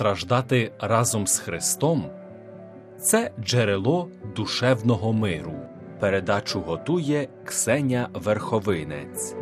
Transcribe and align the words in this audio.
страждати 0.00 0.72
разом 0.78 1.26
з 1.26 1.38
Христом 1.38 2.10
це 3.00 3.30
джерело 3.44 4.10
душевного 4.36 5.12
миру. 5.12 5.54
Передачу 6.00 6.60
готує 6.60 7.28
Ксеня 7.44 8.08
Верховинець. 8.14 9.34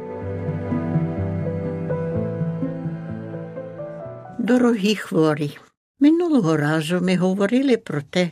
Дорогі 4.39 4.97
хворі, 4.97 5.59
минулого 6.01 6.57
разу 6.57 7.01
ми 7.01 7.17
говорили 7.17 7.77
про 7.77 8.03
те, 8.03 8.31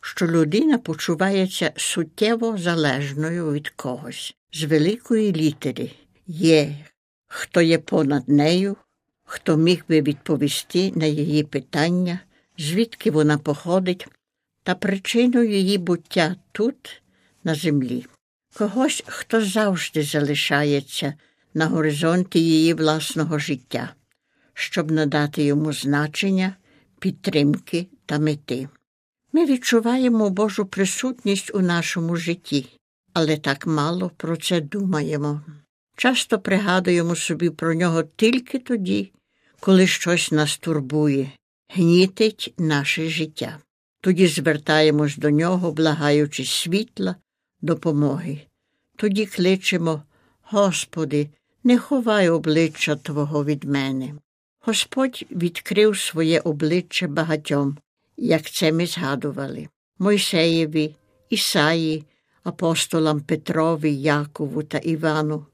що 0.00 0.26
людина 0.26 0.78
почувається 0.78 1.72
суттєво 1.76 2.56
залежною 2.56 3.52
від 3.52 3.68
когось 3.68 4.36
з 4.52 4.64
великої 4.64 5.32
літери. 5.32 5.90
Є, 6.26 6.76
хто 7.26 7.60
є 7.60 7.78
понад 7.78 8.28
нею, 8.28 8.76
хто 9.34 9.56
міг 9.56 9.84
би 9.88 10.02
відповісти 10.02 10.92
на 10.96 11.06
її 11.06 11.44
питання, 11.44 12.20
звідки 12.58 13.10
вона 13.10 13.38
походить, 13.38 14.08
та 14.62 14.74
причиною 14.74 15.50
її 15.50 15.78
буття 15.78 16.36
тут, 16.52 17.02
на 17.44 17.54
землі. 17.54 18.06
Когось, 18.56 19.02
хто 19.06 19.44
завжди 19.44 20.02
залишається 20.02 21.14
на 21.54 21.66
горизонті 21.66 22.40
її 22.40 22.74
власного 22.74 23.38
життя, 23.38 23.94
щоб 24.52 24.90
надати 24.90 25.42
йому 25.42 25.72
значення, 25.72 26.56
підтримки 26.98 27.86
та 28.06 28.18
мети. 28.18 28.68
Ми 29.32 29.46
відчуваємо 29.46 30.30
Божу 30.30 30.66
присутність 30.66 31.54
у 31.54 31.60
нашому 31.60 32.16
житті, 32.16 32.66
але 33.12 33.36
так 33.36 33.66
мало 33.66 34.10
про 34.16 34.36
це 34.36 34.60
думаємо. 34.60 35.40
Часто 35.96 36.38
пригадуємо 36.38 37.16
собі 37.16 37.50
про 37.50 37.74
нього 37.74 38.02
тільки 38.16 38.58
тоді, 38.58 39.12
коли 39.64 39.86
щось 39.86 40.32
нас 40.32 40.58
турбує, 40.58 41.30
гнітить 41.68 42.54
наше 42.58 43.08
життя. 43.08 43.58
Тоді 44.00 44.26
звертаємось 44.26 45.16
до 45.16 45.30
нього, 45.30 45.72
благаючи 45.72 46.44
світла, 46.44 47.16
допомоги. 47.62 48.40
Тоді 48.96 49.26
кличемо 49.26 50.02
Господи, 50.42 51.28
не 51.64 51.78
ховай 51.78 52.28
обличчя 52.28 52.96
Твого 52.96 53.44
від 53.44 53.64
мене. 53.64 54.14
Господь 54.60 55.24
відкрив 55.30 55.98
своє 55.98 56.40
обличчя 56.40 57.08
багатьом, 57.08 57.78
як 58.16 58.50
це 58.50 58.72
ми 58.72 58.86
згадували 58.86 59.68
Мойсеєві, 59.98 60.96
Ісаї, 61.30 62.04
апостолам 62.42 63.20
Петрові, 63.20 63.96
Якову 63.96 64.62
та 64.62 64.78
Івану, 64.78 65.46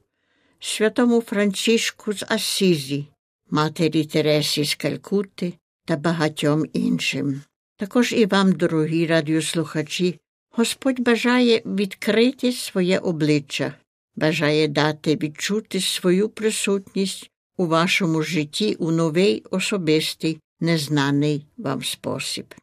святому 0.59 1.21
Францишку 1.21 2.13
з 2.13 2.25
Асізі, 2.29 3.07
матері 3.51 4.05
Тересі 4.05 4.65
з 4.65 4.75
Калькути 4.75 5.53
та 5.85 5.97
багатьом 5.97 6.65
іншим. 6.73 7.41
Також 7.77 8.13
і 8.13 8.25
вам, 8.25 8.51
дорогі 8.51 9.05
радіослухачі, 9.05 10.19
Господь 10.51 10.99
бажає 10.99 11.61
відкрити 11.65 12.51
своє 12.51 12.99
обличчя, 12.99 13.73
бажає 14.15 14.67
дати 14.67 15.15
відчути 15.15 15.81
свою 15.81 16.29
присутність 16.29 17.31
у 17.57 17.65
вашому 17.65 18.21
житті 18.21 18.75
у 18.79 18.91
новий 18.91 19.43
особистий, 19.51 20.39
незнаний 20.59 21.45
вам 21.57 21.83
спосіб. 21.83 22.55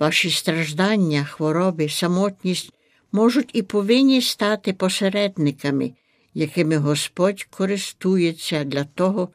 Ваші 0.00 0.30
страждання, 0.30 1.24
хвороби, 1.24 1.88
самотність 1.88 2.72
можуть 3.12 3.50
і 3.52 3.62
повинні 3.62 4.22
стати 4.22 4.72
посередниками, 4.72 5.92
якими 6.34 6.76
Господь 6.76 7.44
користується 7.44 8.64
для 8.64 8.84
того, 8.84 9.28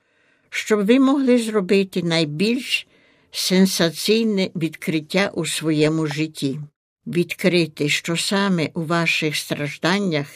щоб 0.54 0.86
ви 0.86 1.00
могли 1.00 1.38
зробити 1.38 2.04
найбільш 2.04 2.88
сенсаційне 3.32 4.50
відкриття 4.56 5.32
у 5.34 5.46
своєму 5.46 6.08
житті, 6.08 6.60
відкрити, 7.08 7.90
що 7.90 8.18
саме 8.18 8.70
у 8.74 8.84
ваших 8.84 9.36
стражданнях, 9.36 10.28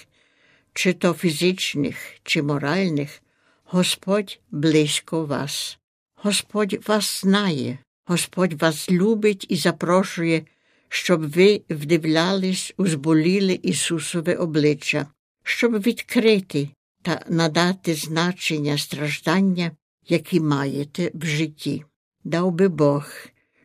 чи 0.73 0.93
то 0.93 1.13
фізичних, 1.13 1.97
чи 2.23 2.41
моральних, 2.41 3.21
Господь 3.65 4.39
близько 4.51 5.25
вас. 5.25 5.77
Господь 6.15 6.87
вас 6.87 7.21
знає, 7.21 7.77
Господь 8.05 8.61
вас 8.61 8.91
любить 8.91 9.45
і 9.49 9.55
запрошує, 9.55 10.41
щоб 10.89 11.31
ви 11.31 11.61
вдивлялись 11.69 12.73
у 12.77 12.87
зболіле 12.87 13.53
Ісусове 13.53 14.35
обличчя, 14.35 15.07
щоб 15.43 15.81
відкрити 15.81 16.69
та 17.01 17.25
надати 17.29 17.93
значення 17.93 18.77
страждання, 18.77 19.71
які 20.07 20.39
маєте 20.39 21.11
в 21.13 21.25
житті. 21.25 21.83
Дав 22.23 22.51
би 22.51 22.67
Бог, 22.67 23.09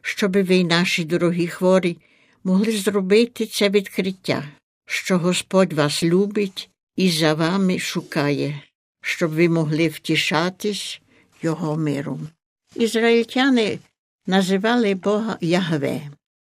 щоб 0.02 0.44
ви, 0.46 0.64
наші 0.64 1.04
дорогі 1.04 1.46
хворі, 1.46 1.96
могли 2.44 2.72
зробити 2.72 3.46
це 3.46 3.68
відкриття, 3.68 4.44
що 4.86 5.18
Господь 5.18 5.72
вас 5.72 6.02
любить 6.02 6.70
і 6.96 7.10
за 7.10 7.34
вами 7.34 7.78
шукає, 7.78 8.62
щоб 9.02 9.30
ви 9.30 9.48
могли 9.48 9.88
втішатись 9.88 11.00
Його 11.42 11.76
миром. 11.76 12.28
Ізраїльтяни 12.76 13.78
називали 14.26 14.94
Бога 14.94 15.38
Ягве, 15.40 16.00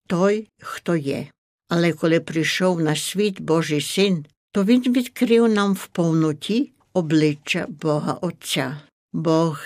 той, 0.08 0.48
хто 0.62 0.96
є. 0.96 1.28
Але 1.70 1.94
коли 1.94 2.20
прийшов 2.20 2.82
на 2.82 2.96
світ 2.96 3.42
Божий 3.42 3.82
син, 3.82 4.26
то 4.52 4.64
Він 4.64 4.82
відкрив 4.82 5.50
нам 5.50 5.74
в 5.74 5.88
повноті 5.88 6.72
обличчя 6.94 7.66
Бога 7.70 8.14
Отця. 8.14 8.80
Бог 9.14 9.60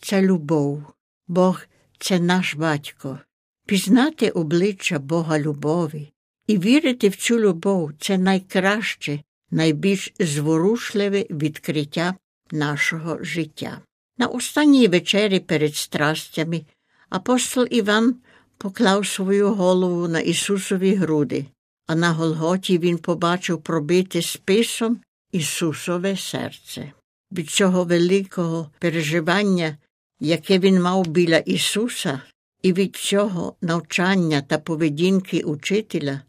це 0.00 0.22
любов, 0.22 0.82
Бог 1.28 1.62
це 1.98 2.20
наш 2.20 2.54
батько. 2.54 3.18
Пізнати 3.66 4.30
обличчя 4.30 4.98
Бога 4.98 5.38
любові 5.38 6.12
і 6.46 6.58
вірити 6.58 7.08
в 7.08 7.16
цю 7.16 7.40
любов 7.40 7.92
це 8.00 8.18
найкраще, 8.18 9.20
найбільш 9.50 10.12
зворушливе 10.18 11.26
відкриття 11.30 12.14
нашого 12.50 13.18
життя. 13.20 13.80
На 14.18 14.26
останній 14.26 14.88
вечері 14.88 15.40
перед 15.40 15.76
страстями 15.76 16.64
апостол 17.08 17.66
Іван 17.70 18.16
поклав 18.58 19.06
свою 19.06 19.54
голову 19.54 20.08
на 20.08 20.20
Ісусові 20.20 20.94
груди, 20.94 21.46
а 21.86 21.94
на 21.94 22.12
Голготі 22.12 22.78
він 22.78 22.98
побачив 22.98 23.62
пробите 23.62 24.22
списом 24.22 25.00
Ісусове 25.32 26.16
серце. 26.16 26.92
Від 27.32 27.50
цього 27.50 27.84
великого 27.84 28.70
переживання, 28.78 29.76
яке 30.20 30.58
він 30.58 30.82
мав 30.82 31.06
біля 31.06 31.36
Ісуса, 31.36 32.20
і 32.62 32.72
від 32.72 32.96
цього 32.96 33.56
навчання 33.60 34.42
та 34.42 34.58
поведінки 34.58 35.40
учителя, 35.40 36.20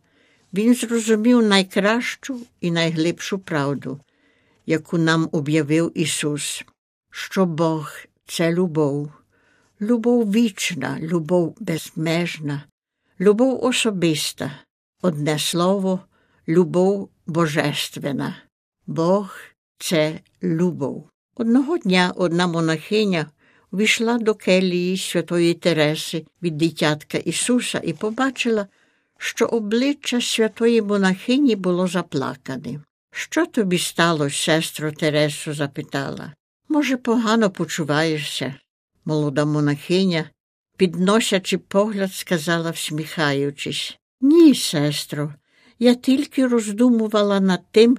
він 0.53 0.75
зрозумів 0.75 1.43
найкращу 1.43 2.39
і 2.61 2.71
найглибшу 2.71 3.39
правду, 3.39 3.99
яку 4.65 4.97
нам 4.97 5.29
об'явив 5.31 5.91
Ісус, 5.95 6.65
що 7.11 7.45
Бог 7.45 7.91
це 8.25 8.53
любов, 8.53 9.11
любов 9.81 10.31
вічна, 10.31 10.99
любов 10.99 11.55
безмежна, 11.59 12.63
любов 13.19 13.63
особиста, 13.63 14.51
одне 15.01 15.39
слово, 15.39 15.99
любов 16.47 17.09
божественна. 17.27 18.35
Бог 18.87 19.37
це 19.77 20.19
любов. 20.43 21.09
Одного 21.35 21.77
дня 21.77 22.13
одна 22.15 22.47
монахиня 22.47 23.25
війшла 23.73 24.17
до 24.17 24.35
келії 24.35 24.97
святої 24.97 25.53
Тереси 25.53 26.25
від 26.43 26.57
дитятка 26.57 27.17
Ісуса 27.17 27.81
і 27.83 27.93
побачила, 27.93 28.67
що 29.17 29.45
обличчя 29.45 30.21
святої 30.21 30.81
монахині 30.81 31.55
було 31.55 31.87
заплакане. 31.87 32.79
Що 33.11 33.45
тобі 33.45 33.77
сталося, 33.77 34.35
сестро 34.35 34.91
Тересо? 34.91 35.53
запитала. 35.53 36.33
Може, 36.69 36.97
погано 36.97 37.49
почуваєшся? 37.49 38.55
Молода 39.05 39.45
монахиня, 39.45 40.29
підносячи 40.77 41.57
погляд, 41.57 42.13
сказала, 42.13 42.71
всміхаючись. 42.71 43.97
Ні, 44.21 44.55
сестро, 44.55 45.33
я 45.79 45.95
тільки 45.95 46.47
роздумувала 46.47 47.39
над 47.39 47.61
тим, 47.71 47.97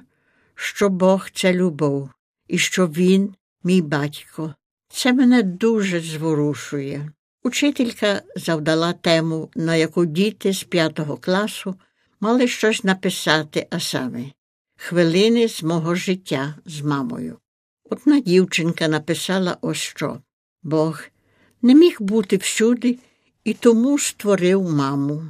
що 0.55 0.89
Бог 0.89 1.31
це 1.31 1.53
любов, 1.53 2.11
і 2.49 2.59
що 2.59 2.87
Він, 2.87 3.35
мій 3.65 3.83
батько. 3.83 4.55
Це 4.89 5.13
мене 5.13 5.43
дуже 5.43 6.01
зворушує. 6.01 7.13
Учителька 7.43 8.23
завдала 8.37 8.93
тему, 8.93 9.51
на 9.55 9.77
яку 9.77 10.07
діти 10.07 10.53
з 10.53 10.65
п'ятого 10.65 11.17
класу 11.17 11.75
мали 12.21 12.49
щось 12.49 12.85
написати, 12.85 13.67
а 13.71 13.81
саме 13.81 14.25
хвилини 14.77 15.49
з 15.49 15.63
мого 15.63 15.95
життя 15.95 16.55
з 16.67 16.81
мамою. 16.81 17.39
Одна 17.91 18.21
дівчинка 18.21 18.89
написала 18.89 19.59
ось 19.61 19.77
що 19.77 20.21
Бог 20.63 21.03
не 21.63 21.75
міг 21.75 21.97
бути 22.01 22.37
всюди 22.37 22.99
і 23.45 23.55
тому 23.55 23.99
створив 23.99 24.71
маму. 24.71 25.23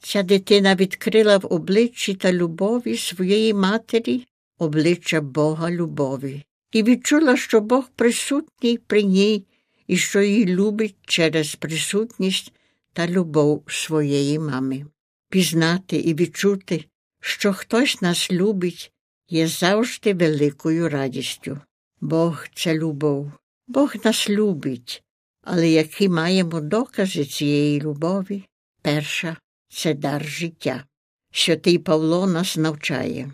Ця 0.00 0.22
дитина 0.22 0.74
відкрила 0.74 1.38
в 1.38 1.46
обличчі 1.52 2.14
та 2.14 2.32
любові 2.32 2.96
своєї 2.96 3.54
матері 3.54 4.26
обличчя 4.58 5.20
Бога 5.20 5.70
любові, 5.70 6.44
і 6.74 6.82
відчула, 6.82 7.36
що 7.36 7.60
Бог 7.60 7.90
присутній 7.96 8.78
при 8.78 9.02
ній 9.02 9.46
і 9.86 9.96
що 9.96 10.20
її 10.22 10.46
любить 10.46 10.96
через 11.06 11.54
присутність 11.54 12.52
та 12.92 13.06
любов 13.06 13.62
своєї 13.66 14.38
мами. 14.38 14.86
Пізнати 15.28 15.96
і 15.96 16.14
відчути, 16.14 16.84
що 17.20 17.52
хтось 17.52 18.02
нас 18.02 18.30
любить, 18.30 18.92
є 19.28 19.46
завжди 19.46 20.14
великою 20.14 20.88
радістю. 20.88 21.58
Бог 22.00 22.46
це 22.54 22.74
любов. 22.74 23.32
Бог 23.68 23.94
нас 24.04 24.30
любить, 24.30 25.02
але 25.42 25.68
які 25.68 26.08
маємо 26.08 26.60
докази 26.60 27.24
цієї 27.24 27.80
любові, 27.80 28.44
перша 28.82 29.36
це 29.68 29.94
дар 29.94 30.24
життя. 30.24 30.84
Святий 31.32 31.78
Павло 31.78 32.26
нас 32.26 32.56
навчає 32.56 33.32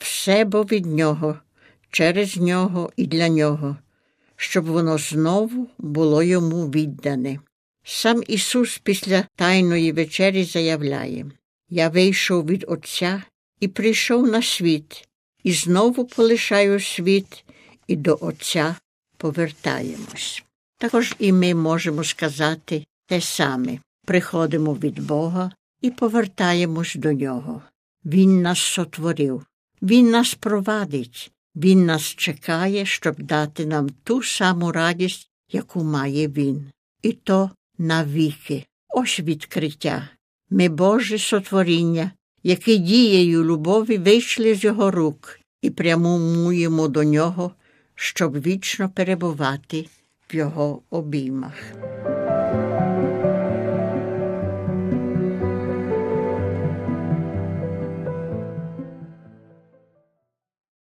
все 0.00 0.44
бо 0.44 0.62
від 0.62 0.86
нього, 0.86 1.38
через 1.90 2.36
нього 2.36 2.92
і 2.96 3.06
для 3.06 3.28
нього, 3.28 3.76
щоб 4.36 4.64
воно 4.64 4.98
знову 4.98 5.68
було 5.78 6.22
йому 6.22 6.66
віддане. 6.66 7.38
Сам 7.84 8.22
Ісус 8.26 8.78
після 8.78 9.24
Тайної 9.36 9.92
вечері 9.92 10.44
заявляє 10.44 11.26
Я 11.68 11.88
вийшов 11.88 12.46
від 12.46 12.64
Отця 12.68 13.22
і 13.60 13.68
прийшов 13.68 14.26
на 14.26 14.42
світ, 14.42 15.08
і 15.44 15.52
знову 15.52 16.04
полишаю 16.04 16.80
світ, 16.80 17.44
і 17.86 17.96
до 17.96 18.18
Отця 18.20 18.76
повертаємось. 19.16 20.44
Також 20.78 21.14
і 21.18 21.32
ми 21.32 21.54
можемо 21.54 22.04
сказати 22.04 22.84
те 23.06 23.20
саме 23.20 23.78
приходимо 24.10 24.74
від 24.74 25.06
Бога 25.06 25.52
і 25.80 25.90
повертаємось 25.90 26.94
до 26.94 27.12
Нього. 27.12 27.62
Він 28.04 28.42
нас 28.42 28.58
сотворив, 28.58 29.46
Він 29.82 30.10
нас 30.10 30.34
провадить, 30.34 31.32
Він 31.62 31.86
нас 31.86 32.02
чекає, 32.02 32.86
щоб 32.86 33.22
дати 33.22 33.66
нам 33.66 33.88
ту 34.04 34.22
саму 34.22 34.72
радість, 34.72 35.30
яку 35.52 35.84
має 35.84 36.28
Він. 36.28 36.70
І 37.02 37.12
то 37.12 37.50
навіки. 37.78 38.64
Ось 38.88 39.20
відкриття. 39.20 40.08
Ми 40.50 40.68
Боже 40.68 41.18
сотворіння, 41.18 42.10
яке 42.42 42.76
дією 42.76 43.44
любові 43.44 43.98
вийшли 43.98 44.54
з 44.54 44.64
його 44.64 44.90
рук 44.90 45.40
і 45.62 45.70
прямуємо 45.70 46.88
до 46.88 47.04
нього, 47.04 47.52
щоб 47.94 48.42
вічно 48.42 48.88
перебувати 48.88 49.86
в 50.30 50.36
його 50.36 50.82
обіймах. 50.90 51.54